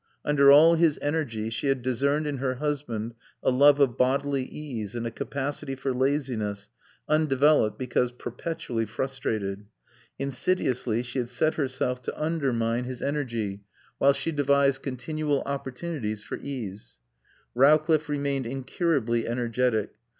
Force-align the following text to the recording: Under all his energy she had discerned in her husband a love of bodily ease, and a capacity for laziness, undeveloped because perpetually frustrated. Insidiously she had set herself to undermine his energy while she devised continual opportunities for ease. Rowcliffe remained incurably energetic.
Under 0.25 0.51
all 0.51 0.73
his 0.73 0.97
energy 0.99 1.51
she 1.51 1.67
had 1.67 1.83
discerned 1.83 2.25
in 2.25 2.37
her 2.37 2.55
husband 2.55 3.13
a 3.43 3.51
love 3.51 3.79
of 3.79 3.99
bodily 3.99 4.45
ease, 4.45 4.95
and 4.95 5.05
a 5.05 5.11
capacity 5.11 5.75
for 5.75 5.93
laziness, 5.93 6.71
undeveloped 7.07 7.77
because 7.77 8.11
perpetually 8.11 8.87
frustrated. 8.87 9.67
Insidiously 10.17 11.03
she 11.03 11.19
had 11.19 11.29
set 11.29 11.53
herself 11.53 12.01
to 12.01 12.19
undermine 12.19 12.85
his 12.85 13.03
energy 13.03 13.61
while 13.99 14.11
she 14.13 14.31
devised 14.31 14.81
continual 14.81 15.43
opportunities 15.45 16.23
for 16.23 16.39
ease. 16.41 16.97
Rowcliffe 17.53 18.09
remained 18.09 18.47
incurably 18.47 19.27
energetic. 19.27 19.91